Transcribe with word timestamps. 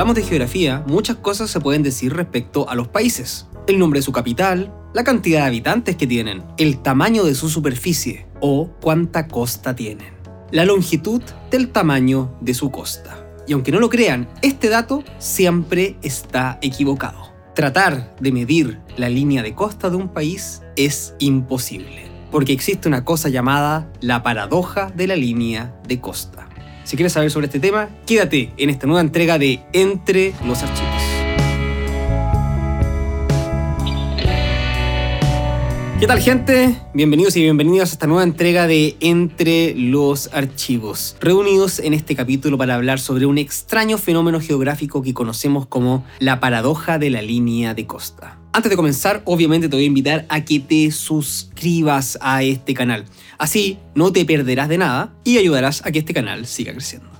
Hablamos 0.00 0.16
de 0.16 0.22
geografía, 0.22 0.82
muchas 0.86 1.16
cosas 1.16 1.50
se 1.50 1.60
pueden 1.60 1.82
decir 1.82 2.14
respecto 2.14 2.66
a 2.70 2.74
los 2.74 2.88
países. 2.88 3.48
El 3.66 3.78
nombre 3.78 3.98
de 3.98 4.02
su 4.02 4.12
capital, 4.12 4.72
la 4.94 5.04
cantidad 5.04 5.40
de 5.40 5.48
habitantes 5.48 5.96
que 5.96 6.06
tienen, 6.06 6.42
el 6.56 6.80
tamaño 6.80 7.22
de 7.22 7.34
su 7.34 7.50
superficie 7.50 8.26
o 8.40 8.70
cuánta 8.80 9.28
costa 9.28 9.76
tienen. 9.76 10.14
La 10.52 10.64
longitud 10.64 11.20
del 11.50 11.68
tamaño 11.68 12.34
de 12.40 12.54
su 12.54 12.70
costa. 12.70 13.26
Y 13.46 13.52
aunque 13.52 13.72
no 13.72 13.78
lo 13.78 13.90
crean, 13.90 14.26
este 14.40 14.70
dato 14.70 15.04
siempre 15.18 15.98
está 16.00 16.58
equivocado. 16.62 17.34
Tratar 17.54 18.16
de 18.18 18.32
medir 18.32 18.80
la 18.96 19.10
línea 19.10 19.42
de 19.42 19.54
costa 19.54 19.90
de 19.90 19.96
un 19.96 20.08
país 20.08 20.62
es 20.76 21.14
imposible, 21.18 22.10
porque 22.30 22.54
existe 22.54 22.88
una 22.88 23.04
cosa 23.04 23.28
llamada 23.28 23.92
la 24.00 24.22
paradoja 24.22 24.90
de 24.96 25.08
la 25.08 25.16
línea 25.16 25.78
de 25.86 26.00
costa. 26.00 26.49
Si 26.90 26.96
quieres 26.96 27.12
saber 27.12 27.30
sobre 27.30 27.46
este 27.46 27.60
tema, 27.60 27.88
quédate 28.04 28.50
en 28.56 28.68
esta 28.68 28.88
nueva 28.88 29.00
entrega 29.00 29.38
de 29.38 29.60
Entre 29.72 30.34
los 30.44 30.60
Archivos. 30.60 30.89
¿Qué 36.00 36.06
tal 36.06 36.18
gente? 36.18 36.80
Bienvenidos 36.94 37.36
y 37.36 37.42
bienvenidas 37.42 37.90
a 37.90 37.92
esta 37.92 38.06
nueva 38.06 38.22
entrega 38.22 38.66
de 38.66 38.96
Entre 39.00 39.74
los 39.74 40.30
Archivos, 40.32 41.14
reunidos 41.20 41.78
en 41.78 41.92
este 41.92 42.16
capítulo 42.16 42.56
para 42.56 42.74
hablar 42.74 42.98
sobre 42.98 43.26
un 43.26 43.36
extraño 43.36 43.98
fenómeno 43.98 44.40
geográfico 44.40 45.02
que 45.02 45.12
conocemos 45.12 45.66
como 45.66 46.06
la 46.18 46.40
paradoja 46.40 46.98
de 46.98 47.10
la 47.10 47.20
línea 47.20 47.74
de 47.74 47.86
costa. 47.86 48.38
Antes 48.54 48.70
de 48.70 48.76
comenzar, 48.76 49.20
obviamente 49.26 49.68
te 49.68 49.76
voy 49.76 49.84
a 49.84 49.88
invitar 49.88 50.24
a 50.30 50.42
que 50.42 50.58
te 50.58 50.90
suscribas 50.90 52.16
a 52.22 52.44
este 52.44 52.72
canal. 52.72 53.04
Así 53.36 53.76
no 53.94 54.10
te 54.10 54.24
perderás 54.24 54.70
de 54.70 54.78
nada 54.78 55.12
y 55.22 55.36
ayudarás 55.36 55.84
a 55.84 55.92
que 55.92 55.98
este 55.98 56.14
canal 56.14 56.46
siga 56.46 56.72
creciendo. 56.72 57.10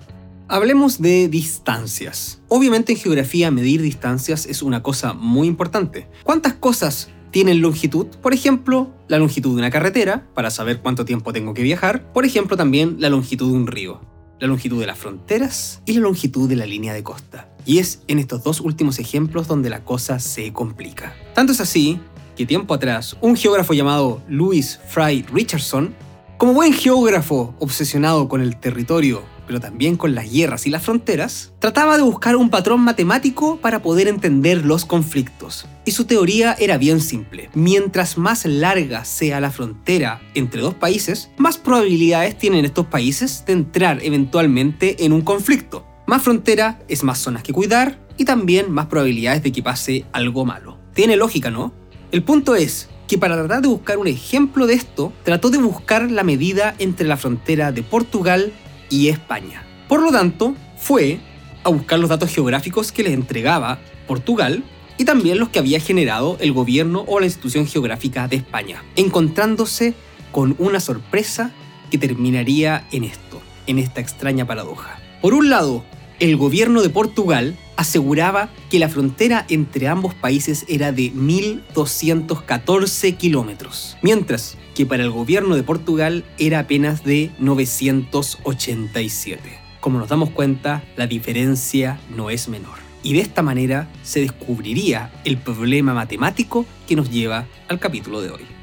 Hablemos 0.49 1.03
de 1.03 1.29
distancias. 1.29 2.41
Obviamente 2.49 2.93
en 2.93 2.99
geografía 2.99 3.51
medir 3.51 3.83
distancias 3.83 4.47
es 4.47 4.63
una 4.63 4.83
cosa 4.83 5.13
muy 5.13 5.49
importante. 5.49 6.09
¿Cuántas 6.25 6.55
cosas 6.55 7.11
tienen 7.31 7.61
longitud, 7.61 8.07
por 8.23 8.35
ejemplo, 8.35 8.91
la 9.09 9.19
longitud 9.19 9.51
de 9.51 9.59
una 9.59 9.71
carretera, 9.71 10.27
para 10.35 10.51
saber 10.51 10.81
cuánto 10.81 11.05
tiempo 11.05 11.33
tengo 11.33 11.55
que 11.55 11.63
viajar, 11.63 12.13
por 12.13 12.25
ejemplo, 12.25 12.57
también 12.57 12.97
la 12.99 13.09
longitud 13.09 13.51
de 13.51 13.57
un 13.57 13.67
río, 13.67 14.01
la 14.41 14.47
longitud 14.47 14.81
de 14.81 14.87
las 14.87 14.99
fronteras 14.99 15.83
y 15.87 15.93
la 15.95 16.01
longitud 16.01 16.49
de 16.49 16.57
la 16.57 16.67
línea 16.67 16.93
de 16.93 17.03
costa. 17.03 17.49
Y 17.67 17.79
es 17.79 18.03
en 18.09 18.19
estos 18.19 18.43
dos 18.43 18.61
últimos 18.61 18.99
ejemplos 18.99 19.47
donde 19.47 19.71
la 19.71 19.85
cosa 19.85 20.19
se 20.19 20.53
complica. 20.53 21.15
Tanto 21.35 21.53
es 21.53 21.61
así 21.61 22.01
que 22.37 22.47
tiempo 22.47 22.75
atrás, 22.75 23.17
un 23.21 23.37
geógrafo 23.37 23.75
llamado 23.75 24.23
Louis 24.29 24.81
Fry 24.89 25.25
Richardson, 25.33 25.95
como 26.39 26.55
buen 26.55 26.73
geógrafo 26.73 27.55
obsesionado 27.59 28.29
con 28.29 28.41
el 28.41 28.57
territorio 28.57 29.23
pero 29.51 29.59
también 29.59 29.97
con 29.97 30.15
las 30.15 30.31
guerras 30.31 30.69
y 30.69 30.71
las 30.71 30.85
fronteras, 30.85 31.53
trataba 31.59 31.97
de 31.97 32.05
buscar 32.05 32.37
un 32.37 32.51
patrón 32.51 32.83
matemático 32.83 33.57
para 33.57 33.83
poder 33.83 34.07
entender 34.07 34.65
los 34.65 34.85
conflictos. 34.85 35.67
Y 35.85 35.91
su 35.91 36.05
teoría 36.05 36.55
era 36.57 36.79
bien 36.79 37.01
simple. 37.01 37.51
Mientras 37.55 38.17
más 38.17 38.47
larga 38.47 39.05
sea 39.05 39.41
la 39.41 39.51
frontera 39.51 40.23
entre 40.35 40.61
dos 40.61 40.75
países, 40.75 41.33
más 41.37 41.59
probabilidades 41.59 42.39
tienen 42.39 42.65
estos 42.65 42.87
países 42.87 43.43
de 43.45 43.55
entrar 43.55 43.99
eventualmente 44.05 45.05
en 45.05 45.13
un 45.13 45.23
conflicto. 45.23 45.85
Más 46.07 46.23
frontera 46.23 46.79
es 46.87 47.03
más 47.03 47.19
zonas 47.19 47.43
que 47.43 47.53
cuidar 47.53 47.99
y 48.17 48.27
también 48.27 48.71
más 48.71 48.87
probabilidades 48.87 49.43
de 49.43 49.51
que 49.51 49.65
pase 49.65 50.05
algo 50.13 50.45
malo. 50.45 50.79
Tiene 50.95 51.17
lógica, 51.17 51.51
¿no? 51.51 51.75
El 52.13 52.23
punto 52.23 52.55
es 52.55 52.89
que 53.09 53.19
para 53.19 53.35
tratar 53.35 53.63
de 53.63 53.67
buscar 53.67 53.99
un 53.99 54.07
ejemplo 54.07 54.69
de 54.69 54.75
esto, 54.75 55.13
trató 55.25 55.51
de 55.51 55.59
buscar 55.59 56.09
la 56.09 56.23
medida 56.23 56.77
entre 56.79 57.09
la 57.09 57.17
frontera 57.17 57.73
de 57.73 57.83
Portugal 57.83 58.53
y 58.91 59.09
España. 59.09 59.65
Por 59.89 60.03
lo 60.03 60.11
tanto, 60.11 60.55
fue 60.77 61.21
a 61.65 61.71
buscar 61.71 61.99
los 61.99 62.11
datos 62.11 62.31
geográficos 62.31 62.93
que 62.93 63.03
les 63.03 63.13
entregaba 63.13 63.79
Portugal 64.07 64.65
y 64.99 65.05
también 65.05 65.39
los 65.39 65.49
que 65.49 65.59
había 65.59 65.81
generado 65.81 66.37
el 66.41 66.53
gobierno 66.53 67.05
o 67.07 67.21
la 67.21 67.27
institución 67.27 67.67
geográfica 67.67 68.29
de 68.29 68.37
España, 68.37 68.85
encontrándose 68.97 69.95
con 70.31 70.55
una 70.59 70.81
sorpresa 70.81 71.53
que 71.91 71.99
terminaría 71.99 72.87
en 72.93 73.05
esto, 73.05 73.41
en 73.67 73.79
esta 73.79 74.01
extraña 74.01 74.47
paradoja. 74.47 74.99
Por 75.23 75.35
un 75.35 75.51
lado, 75.51 75.85
el 76.19 76.37
gobierno 76.37 76.83
de 76.83 76.91
Portugal 76.91 77.57
aseguraba 77.77 78.51
que 78.69 78.79
la 78.79 78.91
frontera 78.91 79.47
entre 79.49 79.89
ambos 79.89 80.13
países 80.13 80.67
era 80.69 80.93
de 80.93 81.15
1.214 81.15 83.17
kilómetros, 83.17 83.97
mientras 84.03 84.59
que 84.75 84.87
para 84.87 85.03
el 85.03 85.11
gobierno 85.11 85.57
de 85.57 85.63
Portugal 85.63 86.25
era 86.39 86.61
apenas 86.61 87.05
de 87.05 87.31
987. 87.39 89.41
Como 89.81 89.99
nos 89.99 90.09
damos 90.09 90.31
cuenta, 90.31 90.83
la 90.97 91.07
diferencia 91.07 92.01
no 92.15 92.31
es 92.31 92.49
menor. 92.49 92.79
Y 93.03 93.15
de 93.15 93.21
esta 93.21 93.43
manera 93.43 93.89
se 94.03 94.21
descubriría 94.21 95.11
el 95.25 95.39
problema 95.39 95.95
matemático 95.95 96.67
que 96.87 96.97
nos 96.97 97.11
lleva 97.11 97.47
al 97.69 97.79
capítulo 97.79 98.21
de 98.21 98.31
hoy. 98.31 98.60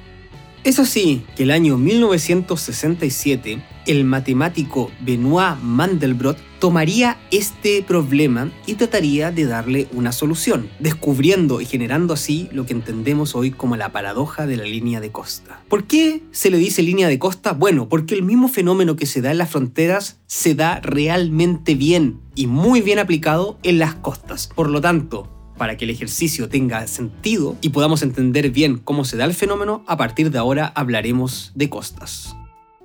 Es 0.67 0.79
así 0.79 1.23
que 1.37 1.43
el 1.43 1.51
año 1.51 1.77
1967, 1.77 3.63
el 3.85 4.03
matemático 4.03 4.91
Benoit 4.99 5.57
Mandelbrot 5.61 6.37
tomaría 6.59 7.17
este 7.31 7.81
problema 7.83 8.51
y 8.65 8.73
trataría 8.73 9.31
de 9.31 9.45
darle 9.45 9.87
una 9.93 10.11
solución, 10.11 10.69
descubriendo 10.79 11.61
y 11.61 11.65
generando 11.65 12.13
así 12.13 12.49
lo 12.51 12.65
que 12.65 12.73
entendemos 12.73 13.33
hoy 13.33 13.51
como 13.51 13.77
la 13.77 13.93
paradoja 13.93 14.45
de 14.45 14.57
la 14.57 14.65
línea 14.65 14.99
de 14.99 15.09
costa. 15.09 15.63
¿Por 15.69 15.85
qué 15.85 16.23
se 16.31 16.49
le 16.49 16.57
dice 16.57 16.81
línea 16.81 17.07
de 17.07 17.17
costa? 17.17 17.53
Bueno, 17.53 17.87
porque 17.87 18.15
el 18.15 18.23
mismo 18.23 18.49
fenómeno 18.49 18.97
que 18.97 19.05
se 19.05 19.21
da 19.21 19.31
en 19.31 19.37
las 19.37 19.49
fronteras 19.49 20.19
se 20.27 20.53
da 20.53 20.81
realmente 20.81 21.75
bien 21.75 22.19
y 22.35 22.47
muy 22.47 22.81
bien 22.81 22.99
aplicado 22.99 23.57
en 23.63 23.79
las 23.79 23.95
costas. 23.95 24.49
Por 24.53 24.69
lo 24.69 24.81
tanto, 24.81 25.36
para 25.57 25.77
que 25.77 25.85
el 25.85 25.91
ejercicio 25.91 26.49
tenga 26.49 26.85
sentido 26.87 27.55
y 27.61 27.69
podamos 27.69 28.01
entender 28.01 28.49
bien 28.51 28.77
cómo 28.77 29.05
se 29.05 29.17
da 29.17 29.25
el 29.25 29.33
fenómeno, 29.33 29.83
a 29.87 29.97
partir 29.97 30.31
de 30.31 30.37
ahora 30.37 30.71
hablaremos 30.75 31.51
de 31.55 31.69
costas. 31.69 32.35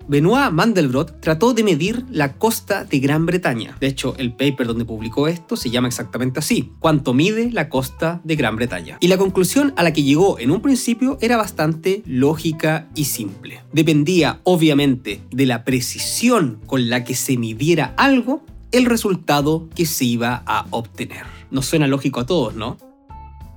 Benoit 0.08 0.50
Mandelbrot 0.52 1.20
trató 1.20 1.54
de 1.54 1.62
medir 1.62 2.04
la 2.10 2.34
costa 2.34 2.84
de 2.84 2.98
Gran 2.98 3.26
Bretaña. 3.26 3.76
De 3.80 3.86
hecho, 3.86 4.14
el 4.18 4.32
paper 4.32 4.66
donde 4.66 4.84
publicó 4.84 5.28
esto 5.28 5.56
se 5.56 5.70
llama 5.70 5.88
exactamente 5.88 6.40
así, 6.40 6.72
cuánto 6.80 7.14
mide 7.14 7.50
la 7.50 7.68
costa 7.68 8.20
de 8.24 8.36
Gran 8.36 8.56
Bretaña. 8.56 8.98
Y 9.00 9.08
la 9.08 9.18
conclusión 9.18 9.72
a 9.76 9.82
la 9.82 9.92
que 9.92 10.02
llegó 10.02 10.38
en 10.38 10.50
un 10.50 10.60
principio 10.60 11.18
era 11.20 11.36
bastante 11.36 12.02
lógica 12.06 12.88
y 12.94 13.04
simple. 13.04 13.60
Dependía, 13.72 14.40
obviamente, 14.44 15.20
de 15.30 15.46
la 15.46 15.64
precisión 15.64 16.60
con 16.66 16.90
la 16.90 17.04
que 17.04 17.14
se 17.14 17.36
midiera 17.36 17.94
algo, 17.96 18.44
el 18.72 18.86
resultado 18.86 19.68
que 19.74 19.86
se 19.86 20.04
iba 20.04 20.42
a 20.46 20.66
obtener. 20.70 21.41
Nos 21.52 21.66
suena 21.66 21.86
lógico 21.86 22.18
a 22.18 22.26
todos, 22.26 22.56
¿no? 22.56 22.78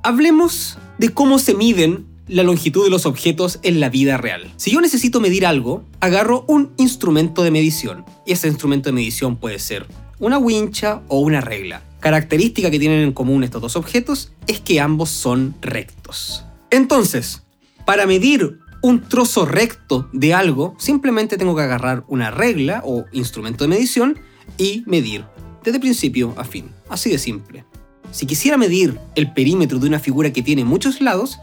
Hablemos 0.03 0.77
de 0.99 1.09
cómo 1.09 1.39
se 1.39 1.55
miden 1.55 2.05
la 2.27 2.43
longitud 2.43 2.83
de 2.83 2.89
los 2.89 3.05
objetos 3.05 3.59
en 3.63 3.79
la 3.79 3.89
vida 3.89 4.17
real. 4.17 4.51
Si 4.57 4.71
yo 4.71 4.81
necesito 4.81 5.21
medir 5.21 5.45
algo, 5.45 5.83
agarro 6.01 6.43
un 6.47 6.73
instrumento 6.77 7.41
de 7.41 7.51
medición. 7.51 8.03
Y 8.25 8.33
ese 8.33 8.49
instrumento 8.49 8.89
de 8.89 8.93
medición 8.93 9.37
puede 9.37 9.59
ser 9.59 9.87
una 10.19 10.37
wincha 10.37 11.01
o 11.07 11.19
una 11.19 11.39
regla. 11.39 11.83
Característica 12.01 12.69
que 12.69 12.79
tienen 12.79 12.99
en 13.01 13.13
común 13.13 13.43
estos 13.43 13.61
dos 13.61 13.77
objetos 13.77 14.31
es 14.47 14.59
que 14.59 14.81
ambos 14.81 15.09
son 15.09 15.55
rectos. 15.61 16.43
Entonces, 16.71 17.43
para 17.85 18.05
medir 18.05 18.59
un 18.81 19.07
trozo 19.07 19.45
recto 19.45 20.09
de 20.11 20.33
algo, 20.33 20.75
simplemente 20.77 21.37
tengo 21.37 21.55
que 21.55 21.61
agarrar 21.61 22.03
una 22.09 22.29
regla 22.29 22.81
o 22.85 23.05
instrumento 23.13 23.63
de 23.63 23.69
medición 23.69 24.19
y 24.57 24.83
medir 24.85 25.23
desde 25.63 25.79
principio 25.79 26.33
a 26.37 26.43
fin. 26.43 26.69
Así 26.89 27.09
de 27.09 27.17
simple. 27.17 27.65
Si 28.11 28.25
quisiera 28.25 28.57
medir 28.57 28.99
el 29.15 29.33
perímetro 29.33 29.79
de 29.79 29.87
una 29.87 29.99
figura 29.99 30.31
que 30.31 30.41
tiene 30.41 30.63
muchos 30.63 31.01
lados, 31.01 31.39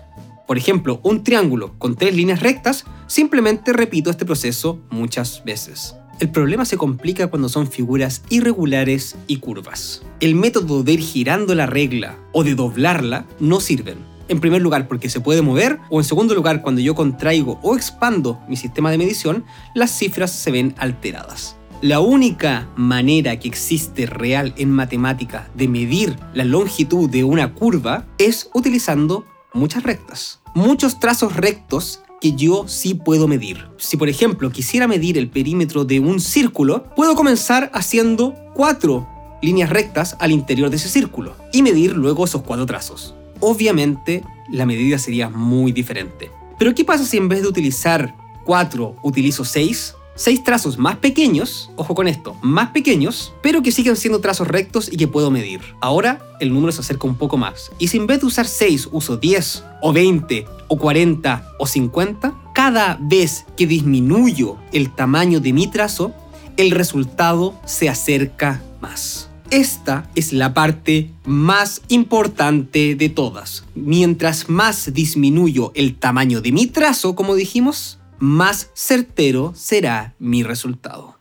por 0.47 0.59
ejemplo, 0.59 1.01
un 1.03 1.25
triángulo 1.25 1.75
con 1.79 1.97
tres 1.97 2.15
líneas 2.15 2.41
rectas, 2.41 2.85
simplemente 3.07 3.73
repito 3.73 4.11
este 4.11 4.25
proceso 4.25 4.81
muchas 4.91 5.43
veces. 5.45 5.95
El 6.21 6.31
problema 6.31 6.65
se 6.65 6.77
complica 6.77 7.29
cuando 7.29 7.49
son 7.49 7.67
figuras 7.67 8.23
irregulares 8.29 9.17
y 9.27 9.39
curvas. 9.39 10.03
El 10.21 10.35
método 10.35 10.83
de 10.83 10.93
ir 10.93 11.01
girando 11.01 11.55
la 11.55 11.67
regla 11.67 12.17
o 12.33 12.45
de 12.45 12.55
doblarla 12.55 13.27
no 13.41 13.61
sirven. 13.61 13.99
En 14.29 14.41
primer 14.41 14.63
lugar 14.63 14.89
porque 14.89 15.11
se 15.11 15.21
puede 15.21 15.43
mover 15.43 15.79
o 15.91 16.01
en 16.01 16.05
segundo 16.05 16.35
lugar 16.35 16.63
cuando 16.63 16.81
yo 16.81 16.95
contraigo 16.95 17.59
o 17.63 17.75
expando 17.77 18.41
mi 18.49 18.57
sistema 18.57 18.91
de 18.91 18.99
medición, 18.99 19.45
las 19.75 19.91
cifras 19.91 20.31
se 20.31 20.51
ven 20.51 20.75
alteradas. 20.79 21.57
La 21.83 21.99
única 21.99 22.69
manera 22.77 23.41
que 23.41 23.49
existe 23.49 24.07
real 24.07 24.55
en 24.57 24.71
matemática 24.71 25.51
de 25.57 25.67
medir 25.67 26.17
la 26.33 26.45
longitud 26.45 27.11
de 27.11 27.25
una 27.25 27.55
curva 27.55 28.07
es 28.19 28.49
utilizando 28.55 29.27
muchas 29.53 29.83
rectas. 29.83 30.41
Muchos 30.55 31.01
trazos 31.01 31.35
rectos 31.35 32.01
que 32.21 32.35
yo 32.35 32.69
sí 32.69 32.95
puedo 32.95 33.27
medir. 33.27 33.67
Si 33.79 33.97
por 33.97 34.09
ejemplo 34.09 34.53
quisiera 34.53 34.87
medir 34.87 35.19
el 35.19 35.29
perímetro 35.29 35.85
de 35.85 35.99
un 35.99 36.21
círculo, 36.21 36.85
puedo 36.95 37.17
comenzar 37.17 37.69
haciendo 37.75 38.37
cuatro 38.55 39.09
líneas 39.43 39.71
rectas 39.71 40.17
al 40.21 40.31
interior 40.31 40.71
de 40.71 40.77
ese 40.77 40.89
círculo 40.89 41.35
y 41.53 41.63
medir 41.63 41.97
luego 41.97 42.25
esos 42.25 42.43
cuatro 42.43 42.65
trazos. 42.65 43.17
Obviamente 43.41 44.23
la 44.53 44.67
medida 44.67 44.99
sería 44.99 45.29
muy 45.29 45.73
diferente. 45.73 46.31
Pero 46.61 46.77
¿qué 46.77 46.85
pasa 46.85 47.05
si 47.05 47.17
en 47.17 47.29
vez 47.29 47.43
de 47.43 47.49
utilizar 47.49 48.15
4 48.45 48.95
utilizo 49.03 49.45
6? 49.45 49.97
Seis 50.15 50.45
trazos 50.45 50.79
más 50.79 50.97
pequeños, 50.97 51.71
ojo 51.77 51.95
con 51.95 52.09
esto, 52.09 52.37
más 52.43 52.71
pequeños, 52.71 53.33
pero 53.43 53.63
que 53.63 53.73
siguen 53.73 53.97
siendo 53.97 54.21
trazos 54.21 54.49
rectos 54.49 54.93
y 54.93 54.97
que 54.97 55.09
puedo 55.09 55.31
medir. 55.31 55.61
Ahora 55.81 56.21
el 56.41 56.53
número 56.53 56.73
se 56.73 56.81
acerca 56.81 57.07
un 57.07 57.17
poco 57.17 57.37
más. 57.37 57.73
Y 57.79 57.89
si 57.89 57.99
en 57.99 58.07
vez 58.07 58.21
de 58.21 58.27
usar 58.27 58.47
6 58.47 58.89
uso 58.93 59.17
10 59.17 59.65
o 59.81 59.93
20 59.93 60.47
o 60.69 60.79
40 60.79 61.53
o 61.59 61.67
50, 61.67 62.35
cada 62.55 62.99
vez 63.01 63.45
que 63.57 63.67
disminuyo 63.67 64.57
el 64.73 64.95
tamaño 64.95 65.41
de 65.41 65.53
mi 65.53 65.67
trazo, 65.67 66.13
el 66.57 66.71
resultado 66.71 67.55
se 67.65 67.89
acerca 67.89 68.63
más. 68.81 69.29
Esta 69.51 70.09
es 70.15 70.33
la 70.33 70.55
parte 70.55 71.11
más 71.27 71.83
importante 71.89 72.95
de 72.95 73.09
todas. 73.11 73.65
Mientras 73.75 74.49
más 74.49 74.95
disminuyo 74.95 75.73
el 75.75 75.95
tamaño 75.95 76.41
de 76.41 76.53
mi 76.53 76.67
trazo, 76.67 77.15
como 77.15 77.35
dijimos, 77.35 77.99
más 78.23 78.71
certero 78.75 79.53
será 79.57 80.15
mi 80.21 80.45
resultado. 80.45 81.17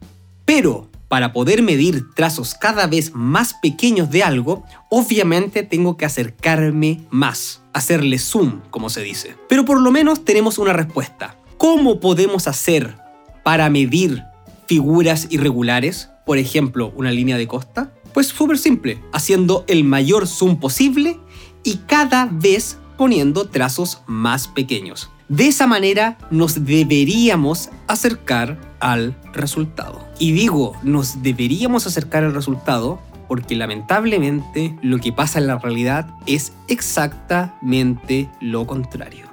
Pero 0.45 0.87
para 1.07 1.33
poder 1.33 1.63
medir 1.63 2.13
trazos 2.13 2.53
cada 2.53 2.85
vez 2.85 3.15
más 3.15 3.55
pequeños 3.55 4.11
de 4.11 4.21
algo, 4.21 4.63
obviamente 4.87 5.63
tengo 5.63 5.97
que 5.97 6.05
acercarme 6.05 7.01
más, 7.09 7.63
hacerle 7.73 8.19
zoom, 8.19 8.61
como 8.69 8.91
se 8.91 9.01
dice. 9.01 9.35
Pero 9.49 9.65
por 9.65 9.81
lo 9.81 9.89
menos 9.89 10.23
tenemos 10.23 10.59
una 10.59 10.73
respuesta. 10.73 11.35
¿Cómo 11.57 11.99
podemos 11.99 12.47
hacer 12.47 12.95
para 13.43 13.67
medir 13.71 14.23
figuras 14.67 15.25
irregulares? 15.31 16.11
Por 16.27 16.37
ejemplo, 16.37 16.93
una 16.95 17.09
línea 17.11 17.37
de 17.37 17.47
costa. 17.47 17.91
Pues 18.13 18.27
súper 18.27 18.59
simple, 18.59 19.01
haciendo 19.11 19.65
el 19.67 19.85
mayor 19.85 20.27
zoom 20.27 20.59
posible 20.59 21.19
y 21.63 21.77
cada 21.77 22.29
vez 22.31 22.77
poniendo 22.95 23.49
trazos 23.49 24.03
más 24.05 24.47
pequeños. 24.47 25.09
De 25.31 25.47
esa 25.47 25.65
manera 25.65 26.17
nos 26.29 26.65
deberíamos 26.65 27.69
acercar 27.87 28.59
al 28.81 29.15
resultado. 29.31 30.05
Y 30.19 30.33
digo, 30.33 30.73
nos 30.83 31.23
deberíamos 31.23 31.87
acercar 31.87 32.25
al 32.25 32.33
resultado 32.33 32.99
porque 33.29 33.55
lamentablemente 33.55 34.77
lo 34.81 34.97
que 34.97 35.13
pasa 35.13 35.39
en 35.39 35.47
la 35.47 35.57
realidad 35.57 36.09
es 36.25 36.51
exactamente 36.67 38.29
lo 38.41 38.67
contrario. 38.67 39.27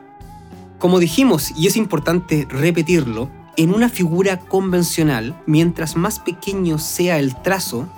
Como 0.78 1.00
dijimos, 1.00 1.50
y 1.56 1.66
es 1.66 1.76
importante 1.76 2.46
repetirlo, 2.48 3.28
en 3.56 3.74
una 3.74 3.88
figura 3.88 4.38
convencional, 4.38 5.34
mientras 5.46 5.96
más 5.96 6.20
pequeño 6.20 6.78
sea 6.78 7.18
el 7.18 7.34
trazo, 7.42 7.88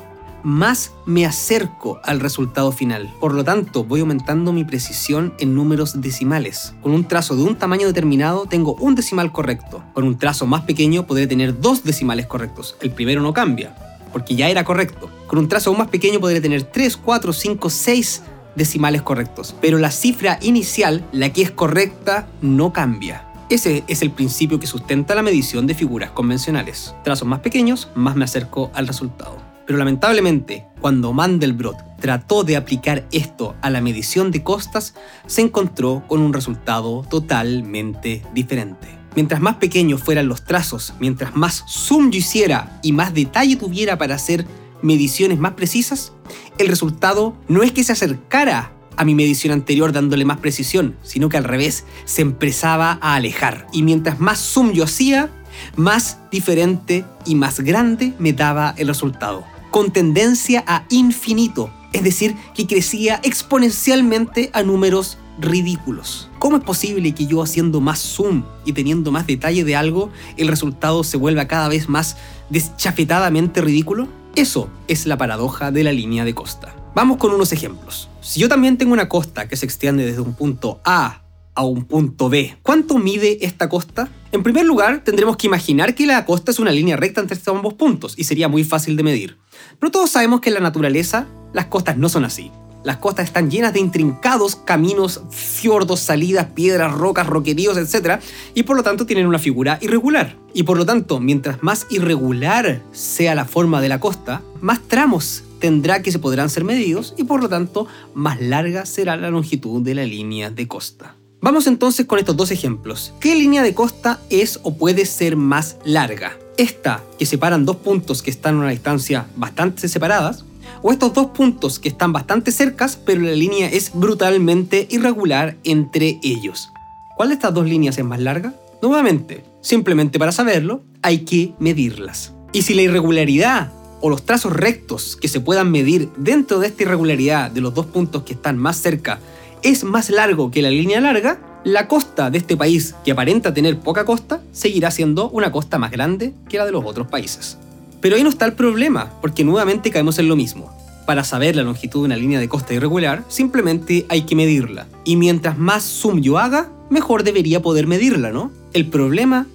más 0.42 0.92
me 1.06 1.26
acerco 1.26 2.00
al 2.04 2.20
resultado 2.20 2.72
final. 2.72 3.12
Por 3.20 3.34
lo 3.34 3.44
tanto, 3.44 3.84
voy 3.84 4.00
aumentando 4.00 4.52
mi 4.52 4.64
precisión 4.64 5.34
en 5.38 5.54
números 5.54 6.00
decimales. 6.00 6.74
Con 6.82 6.92
un 6.92 7.04
trazo 7.06 7.36
de 7.36 7.42
un 7.42 7.56
tamaño 7.56 7.86
determinado 7.86 8.46
tengo 8.46 8.74
un 8.74 8.94
decimal 8.94 9.32
correcto. 9.32 9.82
Con 9.92 10.04
un 10.04 10.18
trazo 10.18 10.46
más 10.46 10.62
pequeño 10.62 11.06
podré 11.06 11.26
tener 11.26 11.60
dos 11.60 11.84
decimales 11.84 12.26
correctos. 12.26 12.76
El 12.80 12.90
primero 12.90 13.22
no 13.22 13.32
cambia, 13.32 13.74
porque 14.12 14.34
ya 14.34 14.48
era 14.48 14.64
correcto. 14.64 15.10
Con 15.26 15.38
un 15.38 15.48
trazo 15.48 15.70
aún 15.70 15.78
más 15.78 15.88
pequeño 15.88 16.20
podré 16.20 16.40
tener 16.40 16.64
3, 16.64 16.96
4, 16.96 17.32
5, 17.32 17.70
6 17.70 18.22
decimales 18.54 19.02
correctos. 19.02 19.54
Pero 19.60 19.78
la 19.78 19.90
cifra 19.90 20.38
inicial, 20.42 21.04
la 21.12 21.32
que 21.32 21.42
es 21.42 21.50
correcta, 21.50 22.28
no 22.40 22.72
cambia. 22.72 23.26
Ese 23.50 23.82
es 23.88 24.02
el 24.02 24.12
principio 24.12 24.60
que 24.60 24.68
sustenta 24.68 25.16
la 25.16 25.22
medición 25.22 25.66
de 25.66 25.74
figuras 25.74 26.12
convencionales. 26.12 26.94
Trazos 27.02 27.26
más 27.26 27.40
pequeños, 27.40 27.88
más 27.96 28.14
me 28.14 28.24
acerco 28.24 28.70
al 28.74 28.86
resultado. 28.86 29.49
Pero 29.70 29.78
lamentablemente, 29.78 30.66
cuando 30.80 31.12
Mandelbrot 31.12 31.76
trató 32.00 32.42
de 32.42 32.56
aplicar 32.56 33.06
esto 33.12 33.54
a 33.62 33.70
la 33.70 33.80
medición 33.80 34.32
de 34.32 34.42
costas, 34.42 34.94
se 35.28 35.42
encontró 35.42 36.02
con 36.08 36.22
un 36.22 36.32
resultado 36.32 37.04
totalmente 37.08 38.20
diferente. 38.34 38.88
Mientras 39.14 39.40
más 39.40 39.58
pequeños 39.58 40.02
fueran 40.02 40.26
los 40.26 40.44
trazos, 40.44 40.94
mientras 40.98 41.36
más 41.36 41.62
zoom 41.68 42.10
yo 42.10 42.18
hiciera 42.18 42.80
y 42.82 42.90
más 42.90 43.14
detalle 43.14 43.54
tuviera 43.54 43.96
para 43.96 44.16
hacer 44.16 44.44
mediciones 44.82 45.38
más 45.38 45.52
precisas, 45.52 46.14
el 46.58 46.66
resultado 46.66 47.36
no 47.46 47.62
es 47.62 47.70
que 47.70 47.84
se 47.84 47.92
acercara 47.92 48.72
a 48.96 49.04
mi 49.04 49.14
medición 49.14 49.52
anterior 49.52 49.92
dándole 49.92 50.24
más 50.24 50.38
precisión, 50.38 50.96
sino 51.04 51.28
que 51.28 51.36
al 51.36 51.44
revés, 51.44 51.84
se 52.06 52.22
empezaba 52.22 52.98
a 53.00 53.14
alejar. 53.14 53.68
Y 53.72 53.84
mientras 53.84 54.18
más 54.18 54.40
zoom 54.40 54.72
yo 54.72 54.82
hacía, 54.82 55.30
más 55.76 56.18
diferente 56.32 57.04
y 57.24 57.36
más 57.36 57.60
grande 57.60 58.14
me 58.18 58.32
daba 58.32 58.74
el 58.76 58.88
resultado 58.88 59.44
con 59.70 59.90
tendencia 59.90 60.64
a 60.66 60.84
infinito, 60.88 61.70
es 61.92 62.02
decir, 62.02 62.36
que 62.54 62.66
crecía 62.66 63.20
exponencialmente 63.22 64.50
a 64.52 64.62
números 64.62 65.18
ridículos. 65.38 66.28
¿Cómo 66.38 66.56
es 66.56 66.64
posible 66.64 67.12
que 67.12 67.26
yo 67.26 67.42
haciendo 67.42 67.80
más 67.80 67.98
zoom 67.98 68.44
y 68.64 68.72
teniendo 68.72 69.10
más 69.10 69.26
detalle 69.26 69.64
de 69.64 69.76
algo, 69.76 70.10
el 70.36 70.48
resultado 70.48 71.04
se 71.04 71.16
vuelva 71.16 71.48
cada 71.48 71.68
vez 71.68 71.88
más 71.88 72.16
deschafetadamente 72.50 73.60
ridículo? 73.60 74.08
Eso 74.36 74.68
es 74.86 75.06
la 75.06 75.16
paradoja 75.18 75.70
de 75.70 75.84
la 75.84 75.92
línea 75.92 76.24
de 76.24 76.34
costa. 76.34 76.74
Vamos 76.94 77.18
con 77.18 77.32
unos 77.32 77.52
ejemplos. 77.52 78.08
Si 78.20 78.40
yo 78.40 78.48
también 78.48 78.76
tengo 78.76 78.92
una 78.92 79.08
costa 79.08 79.48
que 79.48 79.56
se 79.56 79.66
extiende 79.66 80.04
desde 80.04 80.20
un 80.20 80.34
punto 80.34 80.80
A 80.84 81.22
a 81.54 81.64
un 81.64 81.84
punto 81.84 82.28
B. 82.28 82.56
¿Cuánto 82.62 82.98
mide 82.98 83.44
esta 83.44 83.68
costa? 83.68 84.08
En 84.32 84.42
primer 84.42 84.64
lugar, 84.64 85.02
tendremos 85.04 85.36
que 85.36 85.46
imaginar 85.46 85.94
que 85.94 86.06
la 86.06 86.24
costa 86.24 86.50
es 86.50 86.58
una 86.58 86.70
línea 86.70 86.96
recta 86.96 87.20
entre 87.20 87.36
estos 87.36 87.54
ambos 87.54 87.74
puntos 87.74 88.14
y 88.16 88.24
sería 88.24 88.48
muy 88.48 88.64
fácil 88.64 88.96
de 88.96 89.02
medir. 89.02 89.38
Pero 89.78 89.90
todos 89.90 90.10
sabemos 90.10 90.40
que 90.40 90.50
en 90.50 90.54
la 90.54 90.60
naturaleza 90.60 91.26
las 91.52 91.66
costas 91.66 91.96
no 91.96 92.08
son 92.08 92.24
así. 92.24 92.50
Las 92.82 92.96
costas 92.96 93.26
están 93.26 93.50
llenas 93.50 93.74
de 93.74 93.80
intrincados 93.80 94.56
caminos, 94.56 95.22
fiordos, 95.30 96.00
salidas, 96.00 96.46
piedras, 96.54 96.94
rocas, 96.94 97.26
roqueríos, 97.26 97.76
etc. 97.76 98.20
Y 98.54 98.62
por 98.62 98.76
lo 98.76 98.82
tanto 98.82 99.04
tienen 99.04 99.26
una 99.26 99.38
figura 99.38 99.78
irregular. 99.82 100.36
Y 100.54 100.62
por 100.62 100.78
lo 100.78 100.86
tanto, 100.86 101.20
mientras 101.20 101.62
más 101.62 101.86
irregular 101.90 102.82
sea 102.92 103.34
la 103.34 103.44
forma 103.44 103.82
de 103.82 103.90
la 103.90 104.00
costa, 104.00 104.42
más 104.62 104.80
tramos 104.80 105.44
tendrá 105.58 106.00
que 106.00 106.10
se 106.10 106.18
podrán 106.18 106.48
ser 106.48 106.64
medidos 106.64 107.14
y 107.18 107.24
por 107.24 107.42
lo 107.42 107.50
tanto 107.50 107.86
más 108.14 108.40
larga 108.40 108.86
será 108.86 109.16
la 109.16 109.30
longitud 109.30 109.82
de 109.82 109.94
la 109.94 110.04
línea 110.04 110.48
de 110.50 110.66
costa. 110.66 111.19
Vamos 111.42 111.66
entonces 111.66 112.04
con 112.04 112.18
estos 112.18 112.36
dos 112.36 112.50
ejemplos. 112.50 113.14
¿Qué 113.18 113.34
línea 113.34 113.62
de 113.62 113.72
costa 113.72 114.20
es 114.28 114.60
o 114.62 114.76
puede 114.76 115.06
ser 115.06 115.36
más 115.36 115.78
larga? 115.84 116.36
¿Esta 116.58 117.02
que 117.18 117.24
separan 117.24 117.64
dos 117.64 117.76
puntos 117.76 118.22
que 118.22 118.30
están 118.30 118.56
a 118.56 118.58
una 118.58 118.68
distancia 118.68 119.26
bastante 119.36 119.88
separadas? 119.88 120.44
¿O 120.82 120.92
estos 120.92 121.14
dos 121.14 121.28
puntos 121.28 121.78
que 121.78 121.88
están 121.88 122.12
bastante 122.12 122.52
cercas 122.52 122.96
pero 122.96 123.22
la 123.22 123.32
línea 123.32 123.70
es 123.70 123.92
brutalmente 123.94 124.86
irregular 124.90 125.56
entre 125.64 126.18
ellos? 126.22 126.68
¿Cuál 127.16 127.30
de 127.30 127.36
estas 127.36 127.54
dos 127.54 127.66
líneas 127.66 127.96
es 127.96 128.04
más 128.04 128.20
larga? 128.20 128.54
Nuevamente, 128.82 129.42
simplemente 129.62 130.18
para 130.18 130.32
saberlo, 130.32 130.82
hay 131.00 131.20
que 131.20 131.54
medirlas. 131.58 132.34
Y 132.52 132.62
si 132.62 132.74
la 132.74 132.82
irregularidad 132.82 133.72
o 134.02 134.10
los 134.10 134.26
trazos 134.26 134.52
rectos 134.52 135.16
que 135.16 135.28
se 135.28 135.40
puedan 135.40 135.70
medir 135.70 136.10
dentro 136.18 136.58
de 136.58 136.66
esta 136.66 136.82
irregularidad 136.82 137.50
de 137.50 137.62
los 137.62 137.72
dos 137.72 137.86
puntos 137.86 138.24
que 138.24 138.34
están 138.34 138.58
más 138.58 138.76
cerca 138.76 139.20
es 139.62 139.84
más 139.84 140.10
largo 140.10 140.50
que 140.50 140.62
la 140.62 140.70
línea 140.70 141.00
larga, 141.00 141.40
la 141.64 141.88
costa 141.88 142.30
de 142.30 142.38
este 142.38 142.56
país, 142.56 142.94
que 143.04 143.12
aparenta 143.12 143.52
tener 143.52 143.78
poca 143.78 144.04
costa, 144.04 144.40
seguirá 144.52 144.90
siendo 144.90 145.30
una 145.30 145.52
costa 145.52 145.78
más 145.78 145.90
grande 145.90 146.32
que 146.48 146.58
la 146.58 146.66
de 146.66 146.72
los 146.72 146.84
otros 146.84 147.06
países. 147.08 147.58
Pero 148.00 148.16
ahí 148.16 148.22
no 148.22 148.30
está 148.30 148.46
el 148.46 148.54
problema, 148.54 149.12
porque 149.20 149.44
nuevamente 149.44 149.90
caemos 149.90 150.18
en 150.18 150.28
lo 150.28 150.36
mismo. 150.36 150.74
Para 151.06 151.24
saber 151.24 151.56
la 151.56 151.62
longitud 151.62 152.00
de 152.00 152.06
una 152.06 152.16
línea 152.16 152.40
de 152.40 152.48
costa 152.48 152.72
irregular, 152.72 153.24
simplemente 153.28 154.06
hay 154.08 154.22
que 154.22 154.36
medirla. 154.36 154.86
Y 155.04 155.16
mientras 155.16 155.58
más 155.58 155.82
zoom 155.82 156.20
yo 156.20 156.38
haga, 156.38 156.70
mejor 156.88 157.24
debería 157.24 157.60
poder 157.60 157.86
medirla, 157.86 158.30
¿no? 158.30 158.50
El 158.72 158.86
problema 158.86 159.46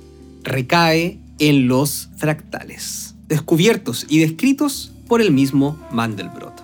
recae 0.43 1.17
en 1.39 1.67
los 1.67 2.09
fractales, 2.17 3.15
descubiertos 3.27 4.05
y 4.09 4.19
descritos 4.19 4.91
por 5.07 5.21
el 5.21 5.31
mismo 5.31 5.77
Mandelbrot. 5.91 6.54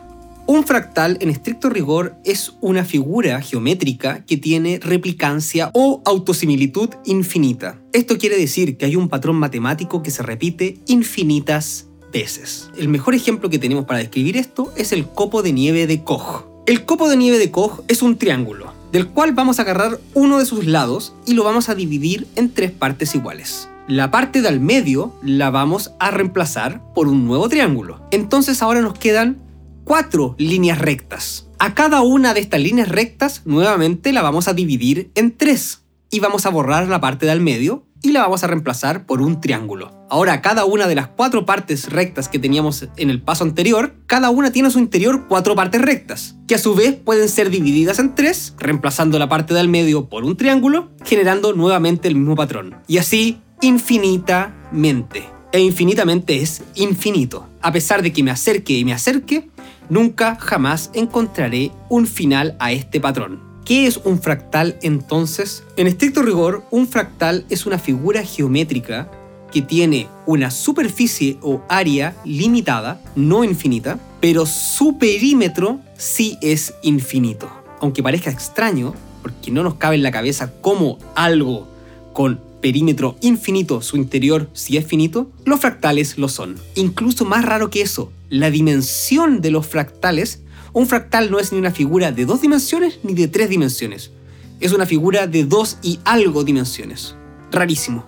Un 0.51 0.65
fractal, 0.65 1.17
en 1.21 1.29
estricto 1.29 1.69
rigor, 1.69 2.17
es 2.25 2.57
una 2.59 2.83
figura 2.83 3.41
geométrica 3.41 4.25
que 4.25 4.35
tiene 4.35 4.81
replicancia 4.83 5.71
o 5.73 6.01
autosimilitud 6.03 6.89
infinita. 7.05 7.79
Esto 7.93 8.17
quiere 8.17 8.35
decir 8.35 8.75
que 8.75 8.83
hay 8.83 8.97
un 8.97 9.07
patrón 9.07 9.37
matemático 9.37 10.03
que 10.03 10.11
se 10.11 10.23
repite 10.23 10.77
infinitas 10.87 11.87
veces. 12.11 12.69
El 12.77 12.89
mejor 12.89 13.15
ejemplo 13.15 13.49
que 13.49 13.59
tenemos 13.59 13.85
para 13.85 13.99
describir 13.99 14.35
esto 14.35 14.73
es 14.75 14.91
el 14.91 15.07
copo 15.07 15.41
de 15.41 15.53
nieve 15.53 15.87
de 15.87 16.03
Koch. 16.03 16.43
El 16.65 16.83
copo 16.83 17.07
de 17.07 17.15
nieve 17.15 17.39
de 17.39 17.49
Koch 17.49 17.79
es 17.87 18.01
un 18.01 18.17
triángulo, 18.17 18.73
del 18.91 19.07
cual 19.07 19.31
vamos 19.31 19.57
a 19.57 19.61
agarrar 19.61 20.01
uno 20.15 20.37
de 20.37 20.45
sus 20.45 20.65
lados 20.65 21.13
y 21.25 21.33
lo 21.33 21.45
vamos 21.45 21.69
a 21.69 21.75
dividir 21.75 22.27
en 22.35 22.53
tres 22.53 22.71
partes 22.71 23.15
iguales. 23.15 23.69
La 23.87 24.11
parte 24.11 24.41
del 24.41 24.59
medio 24.59 25.13
la 25.23 25.49
vamos 25.49 25.91
a 25.97 26.11
reemplazar 26.11 26.81
por 26.93 27.07
un 27.07 27.25
nuevo 27.25 27.47
triángulo. 27.47 28.01
Entonces 28.11 28.61
ahora 28.61 28.81
nos 28.81 28.99
quedan 28.99 29.37
cuatro 29.83 30.35
líneas 30.37 30.79
rectas. 30.79 31.49
A 31.59 31.73
cada 31.73 32.01
una 32.01 32.33
de 32.33 32.39
estas 32.39 32.61
líneas 32.61 32.89
rectas 32.89 33.41
nuevamente 33.45 34.13
la 34.13 34.21
vamos 34.21 34.47
a 34.47 34.53
dividir 34.53 35.11
en 35.15 35.37
tres 35.37 35.83
y 36.09 36.19
vamos 36.19 36.45
a 36.45 36.49
borrar 36.49 36.87
la 36.87 36.99
parte 36.99 37.25
del 37.25 37.41
medio 37.41 37.85
y 38.01 38.11
la 38.11 38.21
vamos 38.21 38.43
a 38.43 38.47
reemplazar 38.47 39.05
por 39.05 39.21
un 39.21 39.41
triángulo. 39.41 39.93
Ahora, 40.09 40.41
cada 40.41 40.65
una 40.65 40.87
de 40.87 40.95
las 40.95 41.07
cuatro 41.07 41.45
partes 41.45 41.89
rectas 41.91 42.27
que 42.27 42.39
teníamos 42.39 42.87
en 42.97 43.09
el 43.09 43.21
paso 43.21 43.43
anterior, 43.43 43.95
cada 44.07 44.29
una 44.29 44.51
tiene 44.51 44.67
a 44.67 44.71
su 44.71 44.79
interior 44.79 45.27
cuatro 45.27 45.55
partes 45.55 45.81
rectas, 45.81 46.35
que 46.47 46.55
a 46.55 46.57
su 46.57 46.73
vez 46.73 46.95
pueden 46.95 47.29
ser 47.29 47.49
divididas 47.49 47.99
en 47.99 48.15
tres, 48.15 48.55
reemplazando 48.57 49.19
la 49.19 49.29
parte 49.29 49.53
del 49.53 49.69
medio 49.69 50.09
por 50.09 50.23
un 50.23 50.35
triángulo, 50.35 50.89
generando 51.05 51.53
nuevamente 51.53 52.07
el 52.07 52.15
mismo 52.15 52.35
patrón. 52.35 52.75
Y 52.87 52.97
así, 52.97 53.41
infinita 53.61 54.53
infinitamente. 54.73 55.41
E 55.53 55.59
infinitamente 55.59 56.41
es 56.41 56.63
infinito. 56.75 57.45
A 57.61 57.73
pesar 57.73 58.01
de 58.01 58.13
que 58.13 58.23
me 58.23 58.31
acerque 58.31 58.73
y 58.73 58.85
me 58.85 58.93
acerque, 58.93 59.49
nunca 59.91 60.37
jamás 60.39 60.89
encontraré 60.93 61.69
un 61.89 62.07
final 62.07 62.55
a 62.59 62.71
este 62.71 63.01
patrón. 63.01 63.41
¿Qué 63.65 63.87
es 63.87 63.97
un 63.97 64.21
fractal 64.21 64.77
entonces? 64.81 65.63
En 65.75 65.85
estricto 65.85 66.21
rigor, 66.21 66.63
un 66.71 66.87
fractal 66.87 67.45
es 67.49 67.65
una 67.65 67.77
figura 67.77 68.23
geométrica 68.23 69.11
que 69.51 69.61
tiene 69.61 70.07
una 70.25 70.49
superficie 70.49 71.37
o 71.41 71.61
área 71.67 72.15
limitada, 72.23 73.01
no 73.17 73.43
infinita, 73.43 73.99
pero 74.21 74.45
su 74.45 74.97
perímetro 74.97 75.81
sí 75.97 76.37
es 76.41 76.73
infinito. 76.83 77.51
Aunque 77.81 78.01
parezca 78.01 78.29
extraño, 78.31 78.93
porque 79.21 79.51
no 79.51 79.61
nos 79.61 79.75
cabe 79.75 79.95
en 79.95 80.03
la 80.03 80.11
cabeza 80.11 80.53
cómo 80.61 80.99
algo 81.15 81.67
con 82.13 82.39
perímetro 82.61 83.17
infinito, 83.21 83.81
su 83.81 83.97
interior 83.97 84.49
sí 84.53 84.77
es 84.77 84.85
finito, 84.85 85.29
los 85.45 85.59
fractales 85.59 86.17
lo 86.17 86.29
son. 86.29 86.55
Incluso 86.75 87.25
más 87.25 87.43
raro 87.43 87.69
que 87.69 87.81
eso, 87.81 88.11
la 88.29 88.49
dimensión 88.49 89.41
de 89.41 89.51
los 89.51 89.67
fractales, 89.67 90.41
un 90.73 90.87
fractal 90.87 91.31
no 91.31 91.39
es 91.39 91.51
ni 91.51 91.59
una 91.59 91.71
figura 91.71 92.11
de 92.11 92.25
dos 92.25 92.41
dimensiones 92.41 92.99
ni 93.03 93.13
de 93.13 93.27
tres 93.27 93.49
dimensiones. 93.49 94.11
Es 94.59 94.71
una 94.71 94.85
figura 94.85 95.27
de 95.27 95.43
dos 95.43 95.77
y 95.81 95.99
algo 96.05 96.43
dimensiones. 96.43 97.15
Rarísimo. 97.51 98.05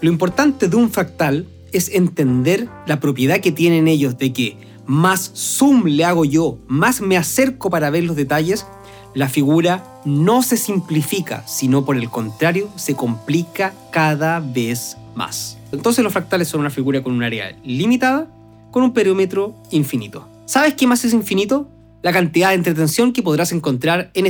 Lo 0.00 0.10
importante 0.10 0.68
de 0.68 0.76
un 0.76 0.90
fractal 0.90 1.46
es 1.72 1.90
entender 1.90 2.68
la 2.86 2.98
propiedad 2.98 3.40
que 3.40 3.52
tienen 3.52 3.86
ellos 3.86 4.18
de 4.18 4.32
que 4.32 4.56
más 4.86 5.30
zoom 5.36 5.84
le 5.84 6.04
hago 6.04 6.24
yo, 6.24 6.58
más 6.66 7.00
me 7.00 7.16
acerco 7.16 7.70
para 7.70 7.90
ver 7.90 8.04
los 8.04 8.16
detalles, 8.16 8.66
la 9.14 9.28
figura 9.28 9.84
no 10.04 10.42
se 10.42 10.56
simplifica, 10.56 11.46
sino 11.46 11.84
por 11.84 11.96
el 11.96 12.08
contrario, 12.10 12.68
se 12.76 12.94
complica 12.94 13.74
cada 13.90 14.40
vez 14.40 14.96
más. 15.14 15.58
Entonces 15.72 16.04
los 16.04 16.12
fractales 16.12 16.48
son 16.48 16.60
una 16.60 16.70
figura 16.70 17.02
con 17.02 17.12
un 17.12 17.22
área 17.22 17.56
limitada, 17.64 18.28
con 18.70 18.82
un 18.82 18.92
perímetro 18.92 19.56
infinito. 19.70 20.28
¿Sabes 20.46 20.74
qué 20.74 20.86
más 20.86 21.04
es 21.04 21.12
infinito? 21.12 21.68
La 22.02 22.12
cantidad 22.12 22.48
de 22.48 22.54
entretención 22.54 23.12
que 23.12 23.22
podrás 23.22 23.52
encontrar 23.52 24.10
en 24.14 24.26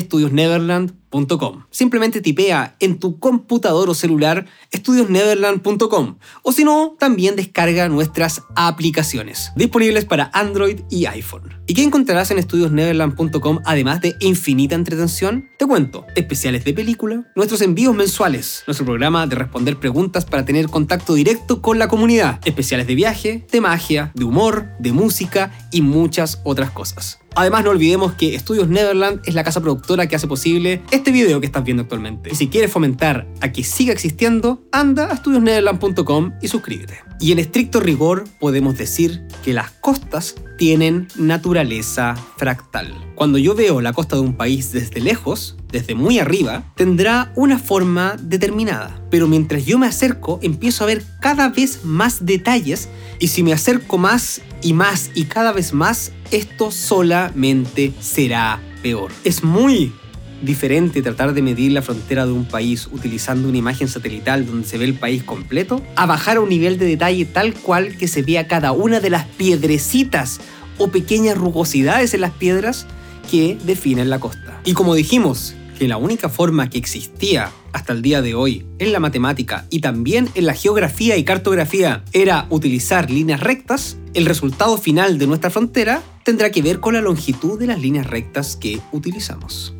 Simplemente 1.70 2.20
tipea 2.20 2.76
en 2.78 2.98
tu 2.98 3.18
computador 3.18 3.90
o 3.90 3.94
celular 3.94 4.46
estudiosneverland.com 4.70 6.16
o 6.42 6.52
si 6.52 6.64
no, 6.64 6.96
también 6.98 7.36
descarga 7.36 7.88
nuestras 7.88 8.42
aplicaciones 8.54 9.50
disponibles 9.56 10.04
para 10.04 10.30
Android 10.32 10.80
y 10.88 11.06
iPhone. 11.06 11.60
¿Y 11.66 11.74
qué 11.74 11.82
encontrarás 11.82 12.30
en 12.30 12.38
estudiosneverland.com 12.38 13.60
además 13.64 14.00
de 14.00 14.16
infinita 14.20 14.74
entretención? 14.74 15.48
Te 15.58 15.66
cuento, 15.66 16.06
especiales 16.14 16.64
de 16.64 16.74
película, 16.74 17.30
nuestros 17.34 17.60
envíos 17.62 17.94
mensuales, 17.94 18.62
nuestro 18.66 18.86
programa 18.86 19.26
de 19.26 19.36
responder 19.36 19.78
preguntas 19.78 20.24
para 20.24 20.44
tener 20.44 20.68
contacto 20.68 21.14
directo 21.14 21.60
con 21.60 21.78
la 21.78 21.88
comunidad, 21.88 22.40
especiales 22.44 22.86
de 22.86 22.94
viaje, 22.94 23.46
de 23.50 23.60
magia, 23.60 24.12
de 24.14 24.24
humor, 24.24 24.68
de 24.78 24.92
música 24.92 25.52
y 25.72 25.82
muchas 25.82 26.40
otras 26.44 26.70
cosas. 26.70 27.18
Además, 27.34 27.64
no 27.64 27.70
olvidemos 27.70 28.12
que 28.14 28.34
Estudios 28.34 28.68
Neverland 28.68 29.20
es 29.24 29.34
la 29.34 29.44
casa 29.44 29.60
productora 29.60 30.06
que 30.06 30.16
hace 30.16 30.26
posible 30.26 30.82
este 30.90 31.10
video 31.12 31.40
que 31.40 31.46
estás 31.46 31.64
viendo 31.64 31.82
actualmente. 31.82 32.30
Y 32.32 32.34
si 32.34 32.48
quieres 32.48 32.72
fomentar 32.72 33.26
a 33.40 33.52
que 33.52 33.64
siga 33.64 33.92
existiendo, 33.92 34.62
anda 34.72 35.10
a 35.10 35.14
estudiosnederland.com 35.14 36.32
y 36.42 36.48
suscríbete. 36.48 37.09
Y 37.20 37.32
en 37.32 37.38
estricto 37.38 37.80
rigor 37.80 38.24
podemos 38.38 38.78
decir 38.78 39.22
que 39.44 39.52
las 39.52 39.70
costas 39.70 40.36
tienen 40.56 41.06
naturaleza 41.16 42.14
fractal. 42.38 42.94
Cuando 43.14 43.36
yo 43.36 43.54
veo 43.54 43.82
la 43.82 43.92
costa 43.92 44.16
de 44.16 44.22
un 44.22 44.34
país 44.34 44.72
desde 44.72 45.00
lejos, 45.00 45.56
desde 45.70 45.94
muy 45.94 46.18
arriba, 46.18 46.64
tendrá 46.76 47.30
una 47.36 47.58
forma 47.58 48.16
determinada. 48.18 49.02
Pero 49.10 49.28
mientras 49.28 49.66
yo 49.66 49.78
me 49.78 49.86
acerco, 49.86 50.38
empiezo 50.42 50.84
a 50.84 50.86
ver 50.86 51.02
cada 51.20 51.50
vez 51.50 51.84
más 51.84 52.24
detalles 52.24 52.88
y 53.18 53.28
si 53.28 53.42
me 53.42 53.52
acerco 53.52 53.98
más 53.98 54.40
y 54.62 54.72
más 54.72 55.10
y 55.14 55.24
cada 55.24 55.52
vez 55.52 55.74
más, 55.74 56.12
esto 56.30 56.70
solamente 56.70 57.92
será 58.00 58.60
peor. 58.82 59.12
Es 59.24 59.44
muy 59.44 59.92
diferente 60.42 61.02
tratar 61.02 61.34
de 61.34 61.42
medir 61.42 61.72
la 61.72 61.82
frontera 61.82 62.26
de 62.26 62.32
un 62.32 62.44
país 62.44 62.88
utilizando 62.92 63.48
una 63.48 63.58
imagen 63.58 63.88
satelital 63.88 64.46
donde 64.46 64.66
se 64.66 64.78
ve 64.78 64.84
el 64.84 64.94
país 64.94 65.22
completo, 65.22 65.82
a 65.96 66.06
bajar 66.06 66.38
a 66.38 66.40
un 66.40 66.48
nivel 66.48 66.78
de 66.78 66.86
detalle 66.86 67.24
tal 67.24 67.54
cual 67.54 67.96
que 67.96 68.08
se 68.08 68.22
vea 68.22 68.48
cada 68.48 68.72
una 68.72 69.00
de 69.00 69.10
las 69.10 69.26
piedrecitas 69.26 70.40
o 70.78 70.88
pequeñas 70.88 71.36
rugosidades 71.36 72.14
en 72.14 72.22
las 72.22 72.32
piedras 72.32 72.86
que 73.30 73.58
definen 73.64 74.10
la 74.10 74.18
costa. 74.18 74.60
Y 74.64 74.72
como 74.72 74.94
dijimos, 74.94 75.54
que 75.80 75.88
la 75.88 75.96
única 75.96 76.28
forma 76.28 76.68
que 76.68 76.76
existía 76.76 77.50
hasta 77.72 77.94
el 77.94 78.02
día 78.02 78.20
de 78.20 78.34
hoy 78.34 78.66
en 78.78 78.92
la 78.92 79.00
matemática 79.00 79.64
y 79.70 79.80
también 79.80 80.28
en 80.34 80.44
la 80.44 80.52
geografía 80.52 81.16
y 81.16 81.24
cartografía 81.24 82.04
era 82.12 82.46
utilizar 82.50 83.10
líneas 83.10 83.40
rectas, 83.40 83.96
el 84.12 84.26
resultado 84.26 84.76
final 84.76 85.16
de 85.16 85.26
nuestra 85.26 85.48
frontera 85.48 86.02
tendrá 86.22 86.50
que 86.50 86.60
ver 86.60 86.80
con 86.80 86.92
la 86.92 87.00
longitud 87.00 87.58
de 87.58 87.66
las 87.66 87.80
líneas 87.80 88.06
rectas 88.06 88.56
que 88.56 88.78
utilizamos. 88.92 89.74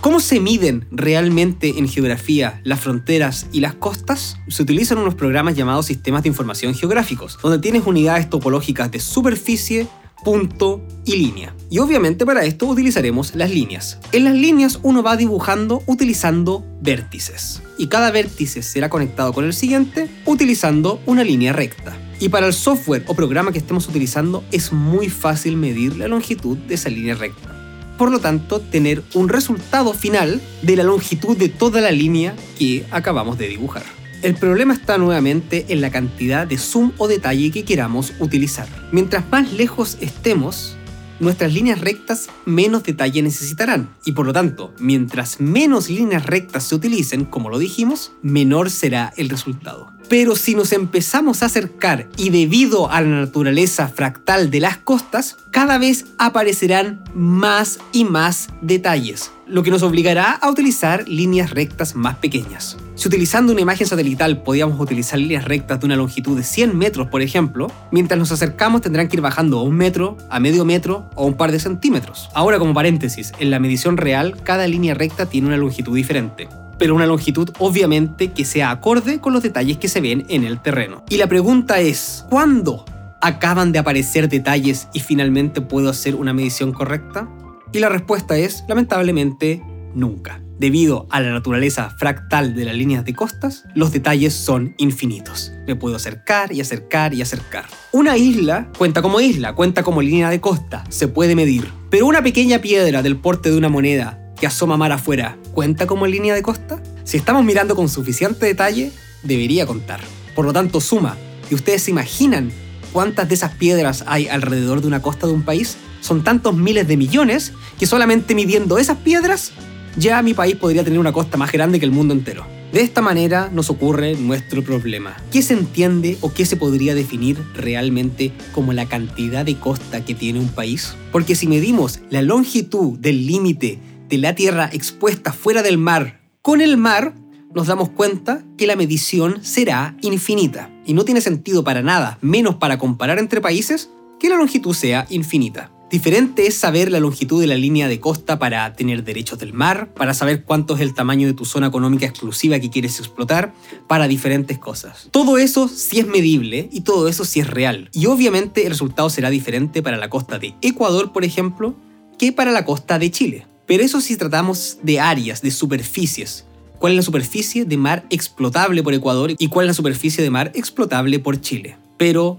¿Cómo 0.00 0.20
se 0.20 0.40
miden 0.40 0.86
realmente 0.90 1.78
en 1.78 1.88
geografía 1.88 2.60
las 2.64 2.80
fronteras 2.80 3.46
y 3.50 3.60
las 3.60 3.74
costas? 3.74 4.36
Se 4.46 4.62
utilizan 4.62 4.98
unos 4.98 5.14
programas 5.14 5.56
llamados 5.56 5.86
sistemas 5.86 6.22
de 6.22 6.28
información 6.28 6.74
geográficos, 6.74 7.38
donde 7.42 7.58
tienes 7.58 7.86
unidades 7.86 8.30
topológicas 8.30 8.90
de 8.92 9.00
superficie, 9.00 9.88
punto 10.22 10.80
y 11.04 11.16
línea. 11.16 11.54
Y 11.70 11.78
obviamente 11.78 12.24
para 12.24 12.44
esto 12.44 12.66
utilizaremos 12.66 13.34
las 13.34 13.50
líneas. 13.50 13.98
En 14.12 14.24
las 14.24 14.34
líneas 14.34 14.78
uno 14.82 15.02
va 15.02 15.16
dibujando 15.16 15.82
utilizando 15.86 16.64
vértices. 16.80 17.62
Y 17.78 17.88
cada 17.88 18.10
vértice 18.10 18.62
será 18.62 18.88
conectado 18.88 19.32
con 19.32 19.44
el 19.44 19.54
siguiente 19.54 20.08
utilizando 20.24 21.00
una 21.06 21.24
línea 21.24 21.52
recta. 21.52 21.96
Y 22.20 22.28
para 22.28 22.46
el 22.46 22.52
software 22.52 23.04
o 23.08 23.14
programa 23.14 23.50
que 23.50 23.58
estemos 23.58 23.88
utilizando 23.88 24.44
es 24.52 24.72
muy 24.72 25.08
fácil 25.08 25.56
medir 25.56 25.96
la 25.96 26.06
longitud 26.06 26.56
de 26.56 26.74
esa 26.74 26.90
línea 26.90 27.14
recta 27.14 27.55
por 27.98 28.10
lo 28.10 28.18
tanto 28.20 28.60
tener 28.60 29.02
un 29.14 29.28
resultado 29.28 29.92
final 29.94 30.40
de 30.62 30.76
la 30.76 30.82
longitud 30.82 31.36
de 31.36 31.48
toda 31.48 31.80
la 31.80 31.90
línea 31.90 32.34
que 32.58 32.84
acabamos 32.90 33.38
de 33.38 33.48
dibujar. 33.48 33.84
El 34.22 34.34
problema 34.34 34.74
está 34.74 34.98
nuevamente 34.98 35.66
en 35.68 35.80
la 35.80 35.90
cantidad 35.90 36.46
de 36.46 36.58
zoom 36.58 36.92
o 36.98 37.06
detalle 37.06 37.50
que 37.50 37.64
queramos 37.64 38.14
utilizar. 38.18 38.66
Mientras 38.90 39.24
más 39.30 39.52
lejos 39.52 39.98
estemos, 40.00 40.76
nuestras 41.20 41.52
líneas 41.52 41.80
rectas 41.80 42.28
menos 42.44 42.82
detalle 42.82 43.22
necesitarán 43.22 43.90
y 44.04 44.12
por 44.12 44.26
lo 44.26 44.32
tanto, 44.32 44.74
mientras 44.78 45.40
menos 45.40 45.88
líneas 45.88 46.26
rectas 46.26 46.64
se 46.64 46.74
utilicen, 46.74 47.24
como 47.24 47.50
lo 47.50 47.58
dijimos, 47.58 48.12
menor 48.22 48.70
será 48.70 49.12
el 49.16 49.28
resultado. 49.28 49.95
Pero 50.08 50.36
si 50.36 50.54
nos 50.54 50.72
empezamos 50.72 51.42
a 51.42 51.46
acercar 51.46 52.06
y 52.16 52.30
debido 52.30 52.90
a 52.90 53.00
la 53.00 53.08
naturaleza 53.08 53.88
fractal 53.88 54.50
de 54.50 54.60
las 54.60 54.78
costas, 54.78 55.36
cada 55.50 55.78
vez 55.78 56.06
aparecerán 56.16 57.02
más 57.12 57.80
y 57.92 58.04
más 58.04 58.48
detalles, 58.60 59.32
lo 59.48 59.64
que 59.64 59.70
nos 59.70 59.82
obligará 59.82 60.30
a 60.30 60.48
utilizar 60.48 61.08
líneas 61.08 61.50
rectas 61.50 61.96
más 61.96 62.16
pequeñas. 62.16 62.76
Si 62.94 63.08
utilizando 63.08 63.52
una 63.52 63.62
imagen 63.62 63.86
satelital 63.86 64.42
podíamos 64.42 64.80
utilizar 64.80 65.18
líneas 65.18 65.44
rectas 65.44 65.80
de 65.80 65.86
una 65.86 65.96
longitud 65.96 66.36
de 66.36 66.44
100 66.44 66.78
metros, 66.78 67.08
por 67.08 67.20
ejemplo, 67.20 67.70
mientras 67.90 68.18
nos 68.18 68.30
acercamos 68.30 68.82
tendrán 68.82 69.08
que 69.08 69.16
ir 69.16 69.22
bajando 69.22 69.58
a 69.58 69.62
un 69.62 69.76
metro, 69.76 70.16
a 70.30 70.38
medio 70.38 70.64
metro 70.64 71.10
o 71.16 71.26
un 71.26 71.34
par 71.34 71.50
de 71.50 71.58
centímetros. 71.58 72.28
Ahora 72.32 72.60
como 72.60 72.74
paréntesis, 72.74 73.32
en 73.40 73.50
la 73.50 73.58
medición 73.58 73.96
real 73.96 74.36
cada 74.44 74.68
línea 74.68 74.94
recta 74.94 75.26
tiene 75.26 75.48
una 75.48 75.56
longitud 75.56 75.96
diferente 75.96 76.48
pero 76.78 76.94
una 76.94 77.06
longitud 77.06 77.50
obviamente 77.58 78.32
que 78.32 78.44
sea 78.44 78.70
acorde 78.70 79.20
con 79.20 79.32
los 79.32 79.42
detalles 79.42 79.78
que 79.78 79.88
se 79.88 80.00
ven 80.00 80.24
en 80.28 80.44
el 80.44 80.60
terreno. 80.60 81.04
Y 81.08 81.16
la 81.16 81.26
pregunta 81.26 81.80
es, 81.80 82.24
¿cuándo 82.28 82.84
acaban 83.20 83.72
de 83.72 83.78
aparecer 83.78 84.28
detalles 84.28 84.88
y 84.92 85.00
finalmente 85.00 85.60
puedo 85.60 85.88
hacer 85.88 86.14
una 86.14 86.32
medición 86.32 86.72
correcta? 86.72 87.28
Y 87.72 87.78
la 87.78 87.88
respuesta 87.88 88.36
es, 88.36 88.64
lamentablemente, 88.68 89.62
nunca. 89.94 90.40
Debido 90.58 91.06
a 91.10 91.20
la 91.20 91.32
naturaleza 91.32 91.90
fractal 91.90 92.54
de 92.54 92.64
las 92.64 92.74
líneas 92.74 93.04
de 93.04 93.12
costas, 93.12 93.64
los 93.74 93.92
detalles 93.92 94.32
son 94.32 94.74
infinitos. 94.78 95.52
Me 95.66 95.76
puedo 95.76 95.96
acercar 95.96 96.50
y 96.52 96.62
acercar 96.62 97.12
y 97.12 97.20
acercar. 97.20 97.66
Una 97.92 98.16
isla 98.16 98.70
cuenta 98.78 99.02
como 99.02 99.20
isla, 99.20 99.54
cuenta 99.54 99.82
como 99.82 100.00
línea 100.00 100.30
de 100.30 100.40
costa, 100.40 100.84
se 100.88 101.08
puede 101.08 101.34
medir. 101.34 101.70
Pero 101.90 102.06
una 102.06 102.22
pequeña 102.22 102.60
piedra 102.60 103.02
del 103.02 103.18
porte 103.18 103.50
de 103.50 103.58
una 103.58 103.68
moneda 103.68 104.25
que 104.38 104.46
asoma 104.46 104.76
mar 104.76 104.92
afuera 104.92 105.36
cuenta 105.52 105.86
como 105.86 106.06
línea 106.06 106.34
de 106.34 106.42
costa? 106.42 106.82
Si 107.04 107.16
estamos 107.16 107.44
mirando 107.44 107.74
con 107.74 107.88
suficiente 107.88 108.46
detalle, 108.46 108.92
debería 109.22 109.66
contar. 109.66 110.00
Por 110.34 110.44
lo 110.44 110.52
tanto, 110.52 110.80
suma. 110.80 111.16
¿Y 111.50 111.54
ustedes 111.54 111.82
se 111.82 111.90
imaginan 111.90 112.50
cuántas 112.92 113.28
de 113.28 113.34
esas 113.34 113.54
piedras 113.54 114.04
hay 114.06 114.28
alrededor 114.28 114.80
de 114.80 114.88
una 114.88 115.02
costa 115.02 115.26
de 115.26 115.32
un 115.32 115.42
país? 115.42 115.76
Son 116.00 116.22
tantos 116.22 116.54
miles 116.54 116.86
de 116.86 116.96
millones 116.96 117.52
que 117.78 117.86
solamente 117.86 118.34
midiendo 118.34 118.78
esas 118.78 118.98
piedras, 118.98 119.52
ya 119.96 120.20
mi 120.22 120.34
país 120.34 120.56
podría 120.56 120.84
tener 120.84 120.98
una 120.98 121.12
costa 121.12 121.36
más 121.36 121.52
grande 121.52 121.78
que 121.78 121.86
el 121.86 121.92
mundo 121.92 122.12
entero. 122.12 122.46
De 122.72 122.82
esta 122.82 123.00
manera 123.00 123.48
nos 123.52 123.70
ocurre 123.70 124.16
nuestro 124.16 124.62
problema. 124.62 125.16
¿Qué 125.30 125.40
se 125.40 125.54
entiende 125.54 126.18
o 126.20 126.34
qué 126.34 126.44
se 126.44 126.56
podría 126.56 126.94
definir 126.94 127.38
realmente 127.54 128.32
como 128.52 128.72
la 128.72 128.86
cantidad 128.86 129.44
de 129.44 129.56
costa 129.56 130.04
que 130.04 130.14
tiene 130.14 130.40
un 130.40 130.48
país? 130.48 130.94
Porque 131.12 131.36
si 131.36 131.46
medimos 131.46 132.00
la 132.10 132.22
longitud 132.22 132.98
del 132.98 133.26
límite 133.26 133.78
de 134.08 134.18
la 134.18 134.34
Tierra 134.34 134.70
expuesta 134.72 135.32
fuera 135.32 135.62
del 135.62 135.78
mar 135.78 136.20
con 136.46 136.60
el 136.60 136.76
mar, 136.76 137.12
nos 137.56 137.66
damos 137.66 137.88
cuenta 137.88 138.44
que 138.56 138.68
la 138.68 138.76
medición 138.76 139.42
será 139.42 139.96
infinita. 140.00 140.70
Y 140.86 140.94
no 140.94 141.04
tiene 141.04 141.20
sentido 141.20 141.64
para 141.64 141.82
nada, 141.82 142.18
menos 142.20 142.54
para 142.54 142.78
comparar 142.78 143.18
entre 143.18 143.40
países, 143.40 143.90
que 144.20 144.28
la 144.28 144.36
longitud 144.36 144.72
sea 144.72 145.06
infinita. 145.10 145.72
Diferente 145.90 146.46
es 146.46 146.56
saber 146.56 146.92
la 146.92 147.00
longitud 147.00 147.40
de 147.40 147.48
la 147.48 147.56
línea 147.56 147.88
de 147.88 147.98
costa 147.98 148.38
para 148.38 148.72
tener 148.74 149.02
derechos 149.02 149.40
del 149.40 149.54
mar, 149.54 149.92
para 149.92 150.14
saber 150.14 150.44
cuánto 150.44 150.76
es 150.76 150.82
el 150.82 150.94
tamaño 150.94 151.26
de 151.26 151.34
tu 151.34 151.44
zona 151.44 151.66
económica 151.66 152.06
exclusiva 152.06 152.60
que 152.60 152.70
quieres 152.70 153.00
explotar, 153.00 153.52
para 153.88 154.06
diferentes 154.06 154.56
cosas. 154.56 155.08
Todo 155.10 155.38
eso 155.38 155.66
sí 155.66 155.98
es 155.98 156.06
medible 156.06 156.68
y 156.70 156.82
todo 156.82 157.08
eso 157.08 157.24
sí 157.24 157.40
es 157.40 157.50
real. 157.50 157.90
Y 157.92 158.06
obviamente 158.06 158.62
el 158.62 158.70
resultado 158.70 159.10
será 159.10 159.30
diferente 159.30 159.82
para 159.82 159.96
la 159.96 160.10
costa 160.10 160.38
de 160.38 160.54
Ecuador, 160.60 161.12
por 161.12 161.24
ejemplo, 161.24 161.74
que 162.18 162.30
para 162.30 162.52
la 162.52 162.64
costa 162.64 163.00
de 163.00 163.10
Chile. 163.10 163.46
Pero 163.66 163.82
eso 163.82 164.00
si 164.00 164.16
tratamos 164.16 164.78
de 164.82 165.00
áreas, 165.00 165.42
de 165.42 165.50
superficies. 165.50 166.44
¿Cuál 166.78 166.92
es 166.92 166.96
la 166.96 167.02
superficie 167.02 167.64
de 167.64 167.76
mar 167.76 168.04
explotable 168.10 168.82
por 168.82 168.94
Ecuador 168.94 169.32
y 169.36 169.48
cuál 169.48 169.66
es 169.66 169.70
la 169.70 169.74
superficie 169.74 170.22
de 170.22 170.30
mar 170.30 170.52
explotable 170.54 171.18
por 171.18 171.40
Chile? 171.40 171.76
Pero, 171.96 172.38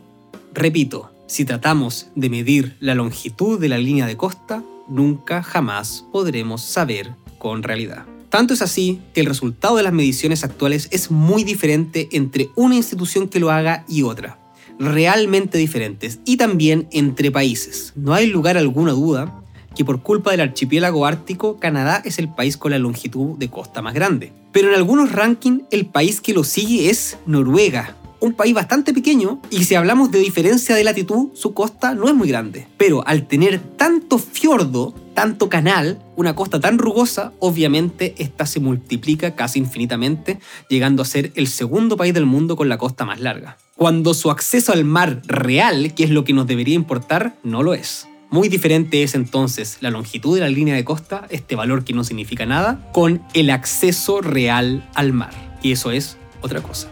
repito, 0.54 1.12
si 1.28 1.44
tratamos 1.44 2.08
de 2.16 2.30
medir 2.30 2.78
la 2.80 2.96
longitud 2.96 3.60
de 3.60 3.68
la 3.68 3.78
línea 3.78 4.06
de 4.06 4.16
costa, 4.16 4.64
nunca 4.88 5.44
jamás 5.44 6.06
podremos 6.12 6.62
saber 6.62 7.12
con 7.40 7.64
realidad. 7.64 8.06
Tanto 8.30 8.54
es 8.54 8.62
así 8.62 9.02
que 9.14 9.22
el 9.22 9.28
resultado 9.28 9.78
de 9.78 9.84
las 9.84 9.94
mediciones 9.94 10.44
actuales 10.44 10.88
es 10.92 11.12
muy 11.12 11.44
diferente 11.44 12.08
entre 12.12 12.50
una 12.56 12.76
institución 12.76 13.28
que 13.28 13.40
lo 13.40 13.52
haga 13.52 13.86
y 13.90 14.04
otra. 14.04 14.40
Realmente 14.80 15.58
diferentes 15.58 16.20
y 16.26 16.38
también 16.38 16.88
entre 16.92 17.32
países. 17.32 17.94
No 17.96 18.14
hay 18.14 18.28
lugar 18.28 18.58
alguna 18.58 18.92
duda 18.92 19.42
que 19.78 19.86
por 19.86 20.02
culpa 20.02 20.32
del 20.32 20.42
archipiélago 20.42 21.06
ártico, 21.06 21.58
Canadá 21.60 22.02
es 22.04 22.18
el 22.18 22.30
país 22.30 22.58
con 22.58 22.72
la 22.72 22.80
longitud 22.80 23.38
de 23.38 23.50
costa 23.50 23.84
más 23.84 23.94
grande. 23.94 24.34
Pero 24.52 24.70
en 24.70 24.76
algunos 24.76 25.12
rankings, 25.12 25.66
el 25.70 25.86
país 25.86 26.20
que 26.20 26.34
lo 26.34 26.44
sigue 26.44 26.90
es 26.90 27.20
Noruega, 27.28 27.96
un 28.20 28.34
país 28.34 28.56
bastante 28.56 28.92
pequeño 28.92 29.40
y 29.52 29.66
si 29.66 29.76
hablamos 29.76 30.10
de 30.10 30.18
diferencia 30.18 30.76
de 30.76 30.84
latitud, 30.84 31.30
su 31.36 31.54
costa 31.54 31.94
no 31.94 32.08
es 32.08 32.16
muy 32.16 32.28
grande. 32.28 32.68
Pero 32.78 33.06
al 33.08 33.28
tener 33.28 33.60
tanto 33.60 34.18
fiordo, 34.18 34.96
tanto 35.14 35.48
canal, 35.48 36.02
una 36.16 36.36
costa 36.36 36.60
tan 36.60 36.80
rugosa, 36.80 37.34
obviamente 37.38 38.16
esta 38.18 38.48
se 38.48 38.60
multiplica 38.60 39.36
casi 39.36 39.60
infinitamente, 39.60 40.40
llegando 40.70 41.04
a 41.04 41.06
ser 41.06 41.32
el 41.36 41.48
segundo 41.48 41.98
país 41.98 42.16
del 42.16 42.26
mundo 42.26 42.56
con 42.56 42.68
la 42.68 42.80
costa 42.80 43.06
más 43.06 43.20
larga. 43.20 43.58
Cuando 43.76 44.16
su 44.16 44.32
acceso 44.32 44.74
al 44.74 44.86
mar 44.86 45.22
real, 45.28 45.94
que 45.94 46.04
es 46.04 46.10
lo 46.10 46.24
que 46.24 46.34
nos 46.34 46.48
debería 46.48 46.74
importar, 46.74 47.36
no 47.44 47.62
lo 47.62 47.76
es. 47.76 48.08
Muy 48.30 48.50
diferente 48.50 49.04
es 49.04 49.16
entonces 49.16 49.78
la 49.80 49.90
longitud 49.90 50.36
de 50.36 50.42
la 50.42 50.50
línea 50.50 50.76
de 50.76 50.84
costa, 50.84 51.26
este 51.30 51.56
valor 51.56 51.86
que 51.86 51.94
no 51.94 52.04
significa 52.04 52.46
nada, 52.46 52.92
con 52.92 53.24
el 53.34 53.50
acceso 53.50 54.20
real 54.20 54.86
al 54.96 55.14
mar. 55.14 55.32
Y 55.64 55.72
eso 55.72 55.92
es 55.92 56.18
otra 56.42 56.62
cosa. 56.62 56.90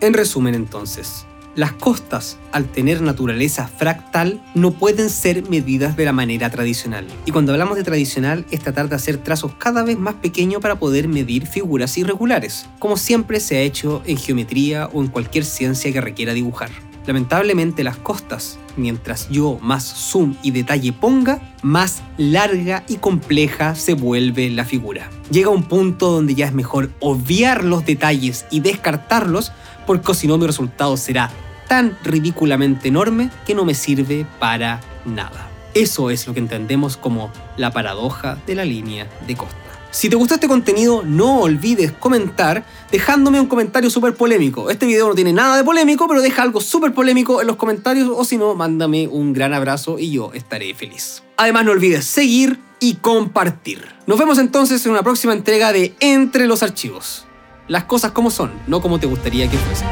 En 0.00 0.14
resumen 0.14 0.54
entonces, 0.54 1.26
las 1.54 1.72
costas, 1.72 2.38
al 2.52 2.72
tener 2.72 3.02
naturaleza 3.02 3.68
fractal, 3.68 4.42
no 4.54 4.70
pueden 4.70 5.10
ser 5.10 5.46
medidas 5.50 5.94
de 5.94 6.06
la 6.06 6.14
manera 6.14 6.48
tradicional. 6.48 7.06
Y 7.26 7.32
cuando 7.32 7.52
hablamos 7.52 7.76
de 7.76 7.84
tradicional 7.84 8.46
es 8.50 8.60
tratar 8.60 8.88
de 8.88 8.96
hacer 8.96 9.18
trazos 9.18 9.52
cada 9.58 9.82
vez 9.82 9.98
más 9.98 10.14
pequeños 10.14 10.62
para 10.62 10.78
poder 10.78 11.06
medir 11.06 11.46
figuras 11.46 11.98
irregulares, 11.98 12.66
como 12.78 12.96
siempre 12.96 13.40
se 13.40 13.58
ha 13.58 13.60
hecho 13.60 14.02
en 14.06 14.16
geometría 14.16 14.86
o 14.86 15.02
en 15.02 15.08
cualquier 15.08 15.44
ciencia 15.44 15.92
que 15.92 16.00
requiera 16.00 16.32
dibujar. 16.32 16.70
Lamentablemente 17.06 17.82
las 17.82 17.96
costas, 17.96 18.58
mientras 18.76 19.28
yo 19.28 19.58
más 19.60 19.84
zoom 19.84 20.36
y 20.42 20.52
detalle 20.52 20.92
ponga, 20.92 21.40
más 21.62 22.02
larga 22.16 22.84
y 22.88 22.96
compleja 22.96 23.74
se 23.74 23.94
vuelve 23.94 24.50
la 24.50 24.64
figura. 24.64 25.10
Llega 25.30 25.50
un 25.50 25.64
punto 25.64 26.10
donde 26.10 26.34
ya 26.34 26.46
es 26.46 26.52
mejor 26.52 26.90
obviar 27.00 27.64
los 27.64 27.84
detalles 27.84 28.46
y 28.50 28.60
descartarlos 28.60 29.52
porque 29.86 30.14
si 30.14 30.28
no 30.28 30.38
mi 30.38 30.46
resultado 30.46 30.96
será 30.96 31.30
tan 31.68 31.96
ridículamente 32.04 32.88
enorme 32.88 33.30
que 33.46 33.54
no 33.54 33.64
me 33.64 33.74
sirve 33.74 34.26
para 34.38 34.80
nada. 35.04 35.48
Eso 35.74 36.10
es 36.10 36.26
lo 36.26 36.34
que 36.34 36.40
entendemos 36.40 36.96
como 36.96 37.32
la 37.56 37.70
paradoja 37.70 38.38
de 38.46 38.54
la 38.54 38.64
línea 38.64 39.08
de 39.26 39.36
costa. 39.36 39.56
Si 39.92 40.08
te 40.08 40.16
gustó 40.16 40.34
este 40.34 40.48
contenido, 40.48 41.02
no 41.04 41.40
olvides 41.40 41.92
comentar 41.92 42.64
dejándome 42.90 43.38
un 43.38 43.46
comentario 43.46 43.90
súper 43.90 44.14
polémico. 44.14 44.70
Este 44.70 44.86
video 44.86 45.06
no 45.06 45.14
tiene 45.14 45.32
nada 45.32 45.58
de 45.58 45.64
polémico, 45.64 46.08
pero 46.08 46.22
deja 46.22 46.42
algo 46.42 46.60
súper 46.60 46.94
polémico 46.94 47.42
en 47.42 47.46
los 47.46 47.56
comentarios 47.56 48.08
o 48.10 48.24
si 48.24 48.38
no, 48.38 48.54
mándame 48.54 49.06
un 49.06 49.34
gran 49.34 49.52
abrazo 49.52 49.98
y 49.98 50.10
yo 50.10 50.32
estaré 50.32 50.74
feliz. 50.74 51.22
Además, 51.36 51.66
no 51.66 51.72
olvides 51.72 52.06
seguir 52.06 52.58
y 52.80 52.94
compartir. 52.94 53.84
Nos 54.06 54.18
vemos 54.18 54.38
entonces 54.38 54.84
en 54.86 54.92
una 54.92 55.02
próxima 55.02 55.34
entrega 55.34 55.72
de 55.72 55.94
Entre 56.00 56.46
los 56.46 56.62
Archivos 56.62 57.26
las 57.68 57.84
cosas 57.84 58.12
como 58.12 58.30
son, 58.30 58.52
no 58.66 58.80
como 58.80 58.98
te 58.98 59.06
gustaría 59.06 59.50
que 59.50 59.56
fuesen. 59.56 59.88